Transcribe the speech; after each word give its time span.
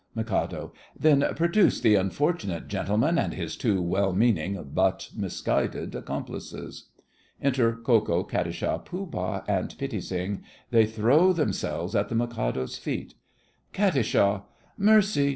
MIK. 0.15 0.71
Then 0.99 1.21
produce 1.35 1.79
the 1.79 1.93
unfortunate 1.93 2.67
gentleman 2.67 3.19
and 3.19 3.35
his 3.35 3.55
two 3.55 3.83
well 3.83 4.13
meaning 4.13 4.71
but 4.73 5.11
misguided 5.15 5.93
accomplices. 5.93 6.85
Enter 7.39 7.73
Ko 7.75 8.01
Ko, 8.01 8.23
Katisha, 8.23 8.81
Pooh 8.83 9.05
Bah, 9.05 9.43
and 9.47 9.77
Pitti 9.77 10.01
Sing. 10.01 10.41
They 10.71 10.87
throw 10.87 11.33
themselves 11.33 11.93
at 11.93 12.09
the 12.09 12.15
Mikado's 12.15 12.79
feet 12.79 13.13
KAT. 13.73 14.43
Mercy! 14.75 15.29